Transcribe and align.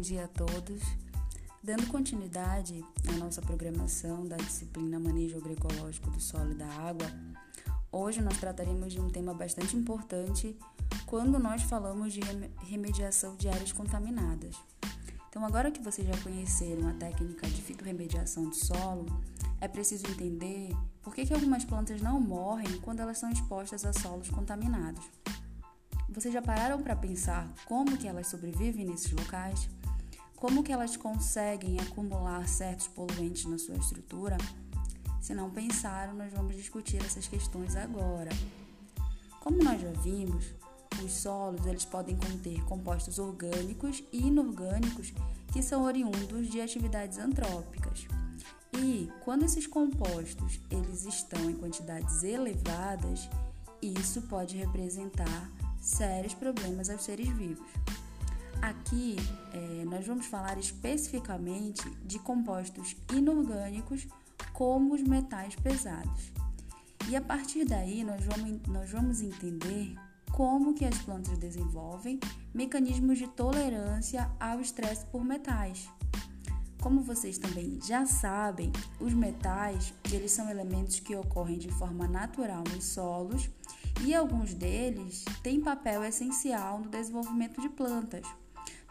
dia 0.00 0.24
a 0.24 0.28
todos. 0.28 0.82
Dando 1.62 1.86
continuidade 1.88 2.82
à 3.06 3.12
nossa 3.18 3.42
programação 3.42 4.26
da 4.26 4.36
disciplina 4.36 4.98
Manejo 4.98 5.36
Agroecológico 5.36 6.10
do 6.10 6.20
Solo 6.20 6.52
e 6.52 6.54
da 6.54 6.66
Água, 6.66 7.06
hoje 7.92 8.22
nós 8.22 8.38
trataremos 8.38 8.94
de 8.94 9.00
um 9.00 9.10
tema 9.10 9.34
bastante 9.34 9.76
importante 9.76 10.56
quando 11.04 11.38
nós 11.38 11.62
falamos 11.62 12.14
de 12.14 12.20
remediação 12.66 13.36
de 13.36 13.48
áreas 13.48 13.72
contaminadas. 13.72 14.56
Então, 15.28 15.44
agora 15.44 15.70
que 15.70 15.82
vocês 15.82 16.06
já 16.08 16.16
conheceram 16.22 16.88
a 16.88 16.94
técnica 16.94 17.46
de 17.46 17.60
fitorremediação 17.60 18.48
do 18.48 18.54
solo, 18.54 19.06
é 19.60 19.68
preciso 19.68 20.06
entender 20.06 20.74
por 21.02 21.14
que, 21.14 21.26
que 21.26 21.34
algumas 21.34 21.64
plantas 21.64 22.00
não 22.00 22.18
morrem 22.18 22.80
quando 22.80 23.00
elas 23.00 23.18
são 23.18 23.30
expostas 23.30 23.84
a 23.84 23.92
solos 23.92 24.30
contaminados. 24.30 25.04
Vocês 26.08 26.32
já 26.34 26.42
pararam 26.42 26.82
para 26.82 26.96
pensar 26.96 27.48
como 27.66 27.96
que 27.96 28.08
elas 28.08 28.26
sobrevivem 28.26 28.86
nesses 28.86 29.12
locais? 29.12 29.68
Como 30.40 30.62
que 30.62 30.72
elas 30.72 30.96
conseguem 30.96 31.78
acumular 31.80 32.48
certos 32.48 32.88
poluentes 32.88 33.44
na 33.44 33.58
sua 33.58 33.76
estrutura? 33.76 34.38
Se 35.20 35.34
não 35.34 35.50
pensaram, 35.50 36.14
nós 36.14 36.32
vamos 36.32 36.56
discutir 36.56 36.96
essas 37.04 37.28
questões 37.28 37.76
agora. 37.76 38.30
Como 39.38 39.62
nós 39.62 39.78
já 39.82 39.90
vimos, 40.00 40.46
os 41.04 41.12
solos 41.12 41.66
eles 41.66 41.84
podem 41.84 42.16
conter 42.16 42.64
compostos 42.64 43.18
orgânicos 43.18 44.02
e 44.10 44.28
inorgânicos 44.28 45.12
que 45.52 45.62
são 45.62 45.82
oriundos 45.82 46.48
de 46.48 46.62
atividades 46.62 47.18
antrópicas. 47.18 48.06
E 48.72 49.12
quando 49.22 49.44
esses 49.44 49.66
compostos 49.66 50.58
eles 50.70 51.04
estão 51.04 51.50
em 51.50 51.54
quantidades 51.54 52.22
elevadas, 52.22 53.28
isso 53.82 54.22
pode 54.22 54.56
representar 54.56 55.52
sérios 55.78 56.32
problemas 56.32 56.88
aos 56.88 57.02
seres 57.02 57.28
vivos. 57.28 57.66
Aqui 58.62 59.16
é, 59.52 59.84
nós 59.86 60.06
vamos 60.06 60.26
falar 60.26 60.58
especificamente 60.58 61.88
de 62.04 62.18
compostos 62.18 62.94
inorgânicos 63.12 64.06
como 64.52 64.94
os 64.94 65.02
metais 65.02 65.54
pesados. 65.56 66.30
E 67.08 67.16
a 67.16 67.20
partir 67.20 67.64
daí 67.64 68.04
nós 68.04 68.24
vamos, 68.24 68.66
nós 68.68 68.90
vamos 68.90 69.22
entender 69.22 69.94
como 70.32 70.74
que 70.74 70.84
as 70.84 70.98
plantas 70.98 71.38
desenvolvem 71.38 72.20
mecanismos 72.54 73.18
de 73.18 73.26
tolerância 73.28 74.30
ao 74.38 74.60
estresse 74.60 75.06
por 75.06 75.24
metais. 75.24 75.88
Como 76.80 77.02
vocês 77.02 77.36
também 77.36 77.78
já 77.82 78.06
sabem, 78.06 78.72
os 79.00 79.12
metais 79.12 79.92
eles 80.12 80.32
são 80.32 80.48
elementos 80.48 81.00
que 81.00 81.14
ocorrem 81.14 81.58
de 81.58 81.70
forma 81.72 82.08
natural 82.08 82.64
nos 82.74 82.84
solos 82.84 83.50
e 84.02 84.14
alguns 84.14 84.54
deles 84.54 85.24
têm 85.42 85.60
papel 85.60 86.02
essencial 86.04 86.78
no 86.78 86.88
desenvolvimento 86.88 87.60
de 87.60 87.68
plantas. 87.68 88.26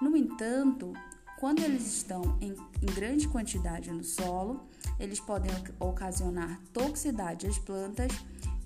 No 0.02 0.16
entanto, 0.16 0.94
quando 1.40 1.60
eles 1.60 1.86
estão 1.88 2.38
em, 2.42 2.56
em 2.82 2.94
grande 2.94 3.28
quantidade 3.28 3.92
no 3.92 4.04
solo, 4.04 4.62
eles 5.00 5.20
podem 5.20 5.52
ocasionar 5.80 6.60
toxicidade 6.74 7.48
às 7.48 7.58
plantas 7.58 8.12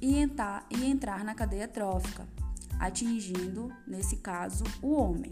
e 0.01 0.17
entrar, 0.17 0.65
e 0.69 0.85
entrar 0.85 1.23
na 1.23 1.33
cadeia 1.33 1.67
trófica, 1.67 2.27
atingindo, 2.79 3.71
nesse 3.87 4.17
caso, 4.17 4.63
o 4.81 4.93
homem. 4.93 5.31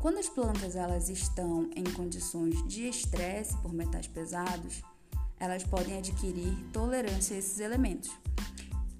Quando 0.00 0.18
as 0.18 0.28
plantas 0.28 0.74
elas 0.74 1.08
estão 1.08 1.70
em 1.76 1.84
condições 1.84 2.66
de 2.66 2.88
estresse 2.88 3.56
por 3.58 3.72
metais 3.72 4.08
pesados, 4.08 4.82
elas 5.38 5.62
podem 5.62 5.98
adquirir 5.98 6.56
tolerância 6.72 7.36
a 7.36 7.38
esses 7.38 7.58
elementos. 7.60 8.10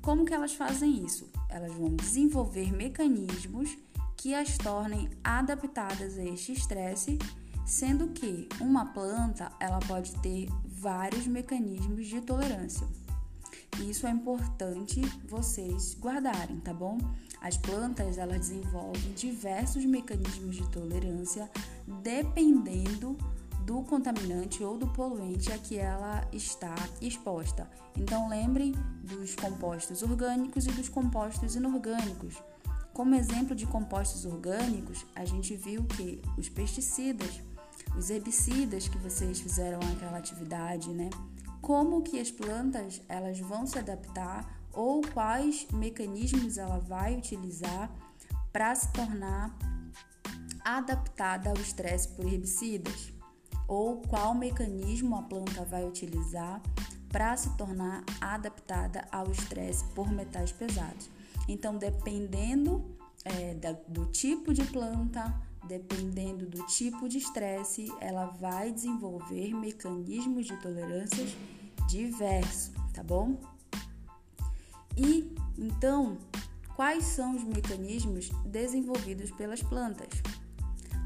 Como 0.00 0.24
que 0.24 0.32
elas 0.34 0.54
fazem 0.54 1.04
isso? 1.04 1.28
Elas 1.48 1.72
vão 1.72 1.94
desenvolver 1.94 2.72
mecanismos 2.72 3.76
que 4.22 4.36
as 4.36 4.56
tornem 4.56 5.10
adaptadas 5.24 6.16
a 6.16 6.22
este 6.22 6.52
estresse, 6.52 7.18
sendo 7.66 8.06
que 8.10 8.48
uma 8.60 8.86
planta 8.92 9.50
ela 9.58 9.80
pode 9.80 10.14
ter 10.20 10.48
vários 10.64 11.26
mecanismos 11.26 12.06
de 12.06 12.20
tolerância. 12.20 12.86
Isso 13.80 14.06
é 14.06 14.10
importante 14.10 15.00
vocês 15.28 15.96
guardarem, 16.00 16.60
tá 16.60 16.72
bom? 16.72 16.98
As 17.40 17.56
plantas 17.56 18.16
elas 18.16 18.38
desenvolvem 18.38 19.12
diversos 19.14 19.84
mecanismos 19.84 20.54
de 20.54 20.70
tolerância 20.70 21.50
dependendo 22.00 23.18
do 23.66 23.82
contaminante 23.82 24.62
ou 24.62 24.78
do 24.78 24.86
poluente 24.86 25.50
a 25.50 25.58
que 25.58 25.78
ela 25.78 26.24
está 26.32 26.76
exposta. 27.00 27.68
Então 27.96 28.28
lembrem 28.28 28.72
dos 29.02 29.34
compostos 29.34 30.00
orgânicos 30.00 30.64
e 30.66 30.70
dos 30.70 30.88
compostos 30.88 31.56
inorgânicos. 31.56 32.40
Como 32.92 33.14
exemplo 33.14 33.54
de 33.54 33.66
compostos 33.66 34.26
orgânicos, 34.26 35.06
a 35.14 35.24
gente 35.24 35.56
viu 35.56 35.84
que 35.84 36.20
os 36.36 36.48
pesticidas, 36.50 37.40
os 37.96 38.10
herbicidas 38.10 38.86
que 38.86 38.98
vocês 38.98 39.40
fizeram 39.40 39.80
aquela 39.92 40.18
atividade, 40.18 40.90
né? 40.90 41.08
Como 41.62 42.02
que 42.02 42.20
as 42.20 42.30
plantas 42.30 43.00
elas 43.08 43.38
vão 43.40 43.66
se 43.66 43.78
adaptar 43.78 44.62
ou 44.72 45.00
quais 45.00 45.66
mecanismos 45.72 46.58
ela 46.58 46.78
vai 46.78 47.16
utilizar 47.16 47.90
para 48.52 48.74
se 48.74 48.92
tornar 48.92 49.56
adaptada 50.62 51.48
ao 51.48 51.56
estresse 51.56 52.08
por 52.08 52.26
herbicidas 52.26 53.12
ou 53.66 54.02
qual 54.02 54.34
mecanismo 54.34 55.16
a 55.16 55.22
planta 55.22 55.64
vai 55.64 55.82
utilizar 55.84 56.60
para 57.08 57.34
se 57.36 57.48
tornar 57.56 58.04
adaptada 58.20 59.06
ao 59.10 59.30
estresse 59.30 59.84
por 59.94 60.10
metais 60.10 60.52
pesados. 60.52 61.08
Então, 61.52 61.76
dependendo 61.76 62.82
é, 63.26 63.52
da, 63.54 63.72
do 63.86 64.06
tipo 64.06 64.54
de 64.54 64.64
planta, 64.64 65.38
dependendo 65.68 66.46
do 66.46 66.64
tipo 66.66 67.06
de 67.10 67.18
estresse, 67.18 67.92
ela 68.00 68.24
vai 68.26 68.72
desenvolver 68.72 69.54
mecanismos 69.54 70.46
de 70.46 70.56
tolerâncias 70.62 71.36
diversos, 71.86 72.72
tá 72.94 73.02
bom? 73.02 73.38
E 74.96 75.30
então, 75.58 76.16
quais 76.74 77.04
são 77.04 77.36
os 77.36 77.44
mecanismos 77.44 78.30
desenvolvidos 78.46 79.30
pelas 79.30 79.62
plantas? 79.62 80.22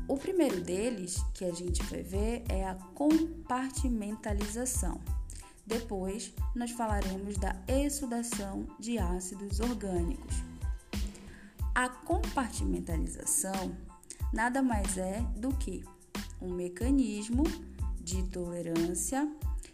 O 0.07 0.17
primeiro 0.17 0.61
deles 0.61 1.21
que 1.35 1.45
a 1.45 1.53
gente 1.53 1.83
vai 1.83 2.03
ver 2.03 2.45
é 2.49 2.69
a 2.69 2.77
compartimentalização. 2.95 5.01
Depois, 5.67 6.33
nós 6.55 6.71
falaremos 6.71 7.37
da 7.37 7.57
exudação 7.67 8.67
de 8.79 8.99
ácidos 8.99 9.61
orgânicos. 9.61 10.37
A 11.75 11.89
compartimentalização 11.89 13.77
nada 14.33 14.63
mais 14.63 14.97
é 14.97 15.21
do 15.37 15.49
que 15.55 15.85
um 16.41 16.53
mecanismo 16.53 17.43
de 18.01 18.23
tolerância, 18.25 19.29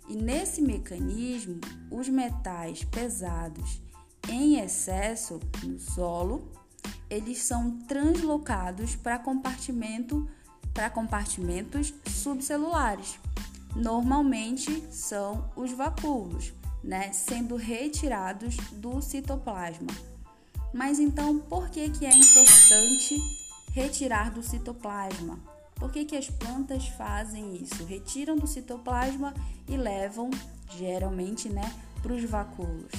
e 0.08 0.16
nesse 0.16 0.62
mecanismo, 0.62 1.60
os 1.90 2.08
metais 2.08 2.82
pesados 2.84 3.80
em 4.28 4.58
excesso 4.58 5.38
no 5.62 5.78
solo 5.78 6.50
eles 7.12 7.42
são 7.42 7.78
translocados 7.80 8.96
para 8.96 9.18
compartimento 9.18 10.26
para 10.72 10.88
compartimentos 10.88 11.92
subcelulares. 12.06 13.18
Normalmente 13.74 14.86
são 14.90 15.50
os 15.56 15.72
vacúolos, 15.72 16.52
né, 16.82 17.12
sendo 17.12 17.56
retirados 17.56 18.56
do 18.72 19.00
citoplasma. 19.00 19.88
Mas 20.72 20.98
então, 20.98 21.38
por 21.38 21.68
que 21.70 21.88
que 21.90 22.06
é 22.06 22.14
importante 22.14 23.18
retirar 23.72 24.30
do 24.30 24.42
citoplasma? 24.42 25.38
Por 25.74 25.90
que, 25.90 26.04
que 26.04 26.16
as 26.16 26.30
plantas 26.30 26.86
fazem 26.88 27.56
isso? 27.56 27.84
Retiram 27.84 28.36
do 28.36 28.46
citoplasma 28.46 29.34
e 29.68 29.76
levam, 29.76 30.30
geralmente, 30.76 31.48
né, 31.48 31.74
para 32.00 32.12
os 32.12 32.24
vacúolos 32.24 32.92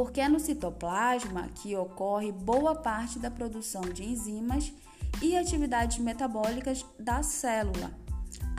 porque 0.00 0.20
é 0.20 0.28
no 0.30 0.40
citoplasma 0.40 1.48
que 1.56 1.76
ocorre 1.76 2.32
boa 2.32 2.74
parte 2.74 3.18
da 3.18 3.30
produção 3.30 3.82
de 3.82 4.02
enzimas 4.02 4.72
e 5.20 5.36
atividades 5.36 5.98
metabólicas 5.98 6.86
da 6.98 7.22
célula. 7.22 7.90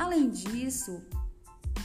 Além 0.01 0.31
disso, 0.31 1.00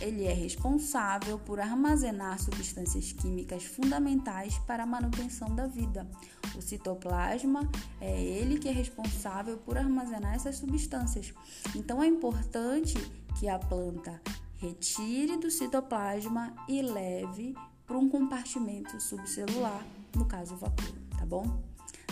ele 0.01 0.25
é 0.25 0.33
responsável 0.33 1.39
por 1.39 1.61
armazenar 1.61 2.41
substâncias 2.41 3.13
químicas 3.13 3.65
fundamentais 3.65 4.57
para 4.61 4.85
a 4.85 4.87
manutenção 4.87 5.55
da 5.55 5.67
vida. 5.67 6.11
O 6.57 6.63
citoplasma 6.63 7.71
é 8.01 8.19
ele 8.19 8.59
que 8.59 8.71
é 8.71 8.73
responsável 8.73 9.59
por 9.59 9.77
armazenar 9.77 10.35
essas 10.35 10.57
substâncias. 10.57 11.35
Então 11.75 12.03
é 12.03 12.07
importante 12.07 12.95
que 13.39 13.51
a 13.51 13.59
planta 13.59 14.19
retire 14.55 15.37
do 15.37 15.51
citoplasma 15.51 16.55
e 16.67 16.81
leve 16.81 17.55
para 17.87 17.99
um 17.99 18.09
compartimento 18.09 18.99
subcelular, 18.99 19.87
no 20.17 20.25
caso 20.25 20.55
o 20.55 20.57
vacúolo, 20.57 20.97
tá 21.19 21.27
bom? 21.27 21.63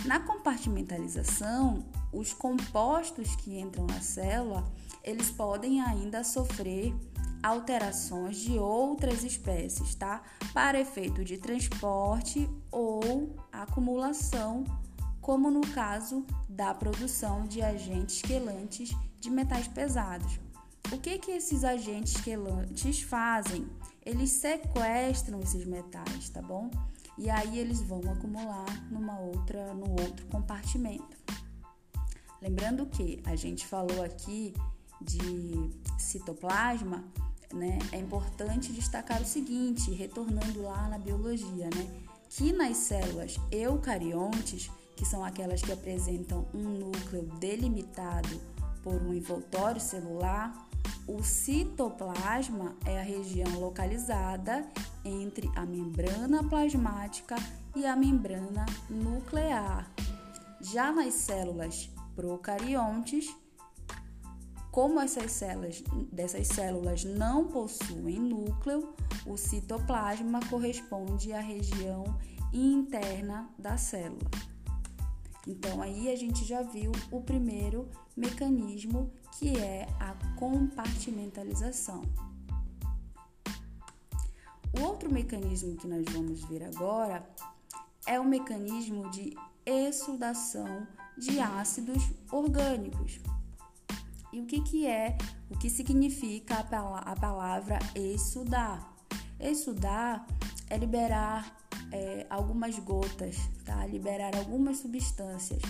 Na 0.05 0.19
compartimentalização, 0.19 1.83
os 2.13 2.31
compostos 2.31 3.35
que 3.37 3.59
entram 3.59 3.87
na 3.87 3.99
célula, 3.99 4.63
eles 5.05 5.29
podem 5.29 5.81
ainda 5.81 6.23
sofrer 6.23 6.93
alterações 7.43 8.37
de 8.37 8.57
outras 8.57 9.23
espécies, 9.23 9.93
tá? 9.93 10.23
Para 10.51 10.79
efeito 10.79 11.23
de 11.23 11.37
transporte 11.37 12.49
ou 12.71 13.35
acumulação 13.51 14.63
como 15.21 15.51
no 15.51 15.61
caso 15.61 16.25
da 16.49 16.73
produção 16.73 17.45
de 17.45 17.61
agentes 17.61 18.21
quelantes 18.21 18.95
de 19.19 19.29
metais 19.29 19.67
pesados. 19.67 20.39
O 20.91 20.99
que 20.99 21.17
que 21.17 21.31
esses 21.31 21.63
agentes 21.63 22.19
quelantes 22.21 23.01
fazem? 23.01 23.67
Eles 24.03 24.31
sequestram 24.31 25.39
esses 25.39 25.65
metais, 25.65 26.29
tá 26.29 26.41
bom? 26.41 26.69
E 27.17 27.29
aí 27.29 27.57
eles 27.57 27.81
vão 27.81 28.01
acumular 28.11 28.65
numa 28.91 29.19
outra, 29.19 29.73
no 29.73 29.89
outro 29.91 30.25
compartimento. 30.27 31.17
Lembrando 32.39 32.85
que 32.85 33.19
a 33.25 33.35
gente 33.35 33.65
falou 33.65 34.03
aqui 34.03 34.53
de 35.01 35.69
citoplasma, 35.97 37.03
né? 37.53 37.79
É 37.91 37.97
importante 37.97 38.71
destacar 38.71 39.21
o 39.21 39.25
seguinte, 39.25 39.91
retornando 39.91 40.61
lá 40.63 40.87
na 40.89 40.97
biologia, 40.97 41.69
né? 41.73 41.87
Que 42.29 42.51
nas 42.51 42.77
células 42.77 43.39
eucariontes, 43.51 44.69
que 44.95 45.05
são 45.05 45.23
aquelas 45.23 45.61
que 45.61 45.71
apresentam 45.71 46.45
um 46.53 46.63
núcleo 46.63 47.23
delimitado 47.39 48.41
por 48.83 49.01
um 49.01 49.13
envoltório 49.13 49.81
celular, 49.81 50.67
o 51.07 51.23
citoplasma 51.23 52.75
é 52.85 52.99
a 52.99 53.03
região 53.03 53.59
localizada 53.59 54.67
entre 55.03 55.49
a 55.55 55.65
membrana 55.65 56.43
plasmática 56.43 57.35
e 57.75 57.85
a 57.85 57.95
membrana 57.95 58.65
nuclear. 58.89 59.89
Já 60.61 60.91
nas 60.91 61.13
células 61.13 61.89
procariontes, 62.15 63.35
como 64.75 64.99
essas 64.99 65.31
células, 65.31 65.81
dessas 66.11 66.49
células 66.49 67.05
não 67.05 67.47
possuem 67.47 68.19
núcleo, 68.19 68.93
o 69.25 69.37
citoplasma 69.37 70.41
corresponde 70.49 71.31
à 71.31 71.39
região 71.39 72.03
interna 72.51 73.49
da 73.57 73.77
célula. 73.77 74.29
Então 75.47 75.81
aí 75.81 76.11
a 76.11 76.15
gente 76.17 76.43
já 76.43 76.61
viu 76.61 76.91
o 77.09 77.21
primeiro 77.21 77.89
mecanismo 78.17 79.09
que 79.39 79.57
é 79.57 79.87
a 79.97 80.13
compartimentalização. 80.35 82.01
O 84.77 84.81
outro 84.81 85.09
mecanismo 85.09 85.77
que 85.77 85.87
nós 85.87 86.03
vamos 86.11 86.43
ver 86.49 86.65
agora 86.65 87.25
é 88.05 88.19
o 88.19 88.25
mecanismo 88.25 89.09
de 89.09 89.37
exudação 89.65 90.85
de 91.17 91.39
ácidos 91.39 92.11
orgânicos. 92.29 93.21
E 94.35 94.41
o 94.41 94.45
que, 94.45 94.59
que 94.59 94.85
é, 94.85 95.17
o 95.49 95.57
que 95.57 95.69
significa 95.69 96.55
a 96.57 97.15
palavra 97.15 97.79
exudar? 97.95 98.93
Exudar 99.39 100.27
é 100.69 100.77
liberar 100.77 101.55
é, 101.89 102.27
algumas 102.29 102.77
gotas, 102.79 103.37
tá? 103.63 103.87
liberar 103.87 104.35
algumas 104.35 104.79
substâncias. 104.79 105.61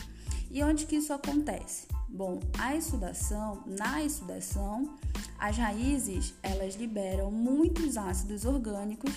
E 0.49 0.63
onde 0.63 0.87
que 0.87 0.95
isso 0.95 1.13
acontece? 1.13 1.85
Bom, 2.09 2.39
a 2.57 2.75
exudação, 2.75 3.63
na 3.67 4.03
exudação, 4.03 4.95
as 5.37 5.55
raízes 5.57 6.33
elas 6.41 6.73
liberam 6.73 7.29
muitos 7.29 7.97
ácidos 7.97 8.45
orgânicos 8.45 9.13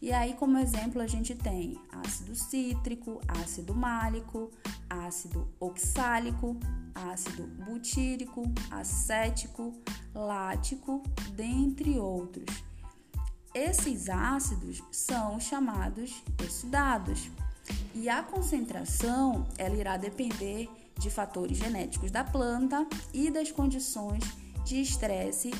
e 0.00 0.12
aí 0.12 0.34
como 0.34 0.58
exemplo 0.58 1.02
a 1.02 1.08
gente 1.08 1.34
tem 1.34 1.76
ácido 2.04 2.36
cítrico, 2.36 3.20
ácido 3.26 3.74
málico, 3.74 4.48
ácido 4.92 5.48
oxálico, 5.58 6.58
ácido 6.94 7.46
butírico, 7.64 8.42
acético, 8.70 9.72
lático, 10.14 11.02
dentre 11.34 11.98
outros. 11.98 12.62
Esses 13.54 14.08
ácidos 14.08 14.82
são 14.90 15.40
chamados 15.40 16.22
exudados 16.42 17.30
e 17.94 18.08
a 18.08 18.22
concentração 18.22 19.46
ela 19.56 19.76
irá 19.76 19.96
depender 19.96 20.68
de 20.98 21.10
fatores 21.10 21.56
genéticos 21.56 22.10
da 22.10 22.24
planta 22.24 22.86
e 23.12 23.30
das 23.30 23.50
condições 23.50 24.22
de 24.64 24.80
estresse 24.80 25.50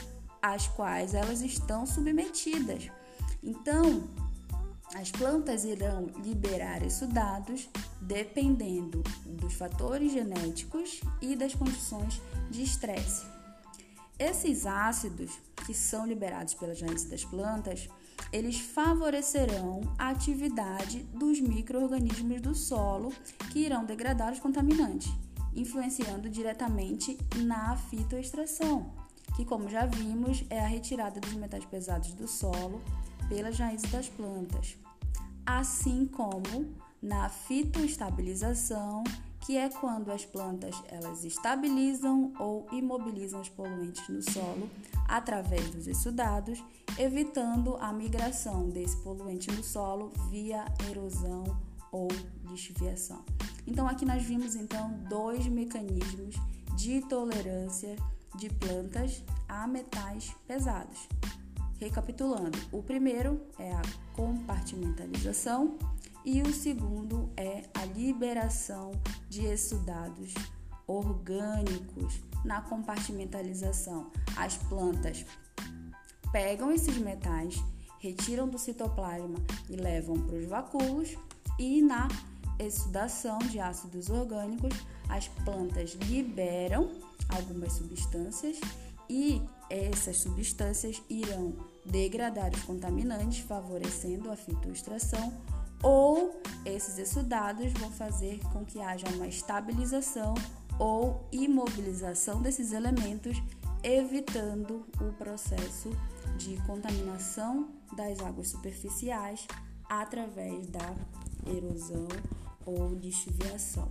às 0.41 0.69
quais 0.69 1.15
elas 1.15 1.41
estão 1.41 1.87
submetidas. 1.87 2.91
Então, 3.43 4.09
as 4.95 5.11
plantas 5.11 5.65
irão 5.65 6.07
liberar 6.23 6.83
exudados 6.83 7.69
dependendo 8.01 9.03
dos 9.25 9.55
fatores 9.55 10.13
genéticos 10.13 11.01
e 11.21 11.35
das 11.35 11.55
condições 11.55 12.21
de 12.51 12.63
estresse. 12.63 13.25
Esses 14.19 14.67
ácidos 14.67 15.33
que 15.65 15.75
são 15.75 16.07
liberados 16.07 16.55
pelas 16.55 16.81
raízes 16.81 17.09
das 17.09 17.25
plantas, 17.25 17.89
eles 18.33 18.59
favorecerão 18.59 19.81
a 19.99 20.11
atividade 20.11 21.03
dos 21.15 21.41
micro-organismos 21.41 22.41
do 22.41 22.55
solo 22.55 23.13
que 23.51 23.61
irão 23.61 23.85
degradar 23.85 24.33
os 24.33 24.41
contaminantes, 24.41 25.11
influenciando 25.55 26.29
diretamente 26.29 27.19
na 27.39 27.77
fitoextração, 27.77 28.93
que, 29.37 29.45
como 29.45 29.69
já 29.69 29.87
vimos, 29.87 30.45
é 30.51 30.61
a 30.61 30.67
retirada 30.67 31.21
dos 31.21 31.33
metais 31.35 31.65
pesados 31.65 32.13
do 32.13 32.29
solo 32.29 32.83
pelas 33.33 33.59
raízes 33.59 33.91
das 33.91 34.11
plantas, 34.11 34.77
assim 35.47 36.05
como 36.05 36.71
na 37.01 37.31
fitoestabilização, 37.31 39.03
que 39.41 39.57
é 39.57 39.71
quando 39.71 40.13
as 40.13 40.27
plantas 40.27 40.77
elas 40.89 41.25
estabilizam 41.25 42.35
ou 42.39 42.67
imobilizam 42.71 43.41
os 43.41 43.49
poluentes 43.49 44.07
no 44.07 44.23
solo 44.23 44.69
através 45.09 45.71
dos 45.71 45.87
exudados, 45.87 46.63
evitando 46.99 47.79
a 47.81 47.91
migração 47.91 48.69
desse 48.69 48.99
poluente 48.99 49.51
no 49.51 49.65
solo 49.65 50.13
via 50.29 50.67
erosão 50.91 51.45
ou 51.91 52.09
lixiviação. 52.51 53.25
Então 53.67 53.89
aqui 53.89 54.05
nós 54.05 54.23
vimos 54.23 54.55
então 54.55 54.91
dois 55.09 55.47
mecanismos 55.47 56.35
de 56.77 57.01
tolerância 57.09 57.97
de 58.37 58.51
plantas 58.51 59.25
a 59.49 59.67
metais 59.67 60.35
pesados. 60.47 61.09
Recapitulando, 61.83 62.57
o 62.71 62.81
primeiro 62.81 63.41
é 63.59 63.73
a 63.73 63.83
compartimentalização 64.13 65.77
e 66.25 66.41
o 66.41 66.53
segundo 66.53 67.29
é 67.37 67.65
a 67.75 67.85
liberação 67.87 68.93
de 69.29 69.47
exudados 69.47 70.33
orgânicos 70.87 72.23
na 72.45 72.61
compartimentalização. 72.61 74.13
As 74.37 74.57
plantas 74.57 75.27
pegam 76.31 76.71
esses 76.71 76.97
metais, 76.99 77.57
retiram 77.99 78.49
do 78.49 78.59
citoplasma 78.59 79.41
e 79.69 79.75
levam 79.75 80.21
para 80.21 80.37
os 80.37 80.47
vacúolos 80.47 81.17
e 81.59 81.83
na 81.83 82.07
exudação 82.61 83.39
de 83.39 83.59
ácidos 83.59 84.09
orgânicos, 84.09 84.73
as 85.09 85.27
plantas 85.27 85.95
liberam 85.95 86.93
algumas 87.29 87.73
substâncias 87.73 88.61
e 89.11 89.43
essas 89.69 90.19
substâncias 90.19 91.03
irão 91.11 91.72
degradar 91.85 92.53
os 92.55 92.63
contaminantes, 92.63 93.41
favorecendo 93.41 94.31
a 94.31 94.37
fitoextração 94.37 95.33
ou 95.83 96.41
esses 96.65 96.99
exudados 96.99 97.73
vão 97.73 97.91
fazer 97.91 98.39
com 98.53 98.65
que 98.65 98.81
haja 98.81 99.09
uma 99.17 99.27
estabilização 99.27 100.35
ou 100.79 101.27
imobilização 101.33 102.41
desses 102.41 102.73
elementos, 102.73 103.37
evitando 103.83 104.87
o 105.01 105.13
processo 105.15 105.91
de 106.39 106.57
contaminação 106.67 107.69
das 107.97 108.21
águas 108.21 108.49
superficiais 108.49 109.47
através 109.89 110.69
da 110.69 110.95
erosão 111.47 112.07
ou 112.65 112.95
lixiviação. 112.95 113.91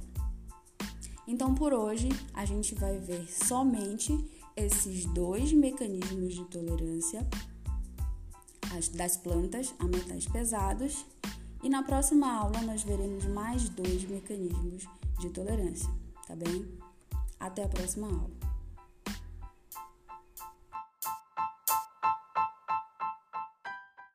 Então, 1.28 1.54
por 1.54 1.74
hoje, 1.74 2.10
a 2.34 2.46
gente 2.46 2.74
vai 2.74 2.98
ver 2.98 3.30
somente 3.30 4.18
esses 4.56 5.06
dois 5.06 5.54
mecanismos 5.54 6.34
de 6.34 6.46
tolerância 6.46 7.28
das 8.90 9.18
plantas 9.18 9.74
a 9.80 9.86
metais 9.86 10.26
pesados 10.26 11.06
e 11.64 11.70
na 11.70 11.84
próxima 11.84 12.32
aula 12.32 12.62
nós 12.62 12.84
veremos 12.84 13.26
mais 13.26 13.70
dois 13.70 14.04
mecanismos 14.06 14.86
de 15.20 15.30
tolerância, 15.30 15.90
tá 16.28 16.36
bem? 16.36 16.66
Até 17.40 17.64
a 17.64 17.68
próxima 17.68 18.08
aula. 18.08 18.51